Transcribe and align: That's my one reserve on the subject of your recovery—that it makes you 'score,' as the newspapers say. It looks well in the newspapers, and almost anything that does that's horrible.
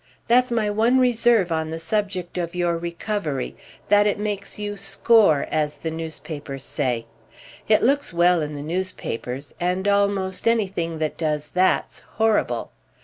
That's 0.27 0.49
my 0.51 0.67
one 0.67 0.97
reserve 0.99 1.51
on 1.51 1.69
the 1.69 1.77
subject 1.77 2.35
of 2.35 2.55
your 2.55 2.75
recovery—that 2.75 4.07
it 4.07 4.17
makes 4.17 4.57
you 4.57 4.75
'score,' 4.75 5.47
as 5.51 5.75
the 5.75 5.91
newspapers 5.91 6.63
say. 6.63 7.05
It 7.69 7.83
looks 7.83 8.11
well 8.11 8.41
in 8.41 8.55
the 8.55 8.63
newspapers, 8.63 9.53
and 9.59 9.87
almost 9.87 10.47
anything 10.47 10.97
that 10.97 11.17
does 11.17 11.51
that's 11.51 11.99
horrible. 12.17 12.71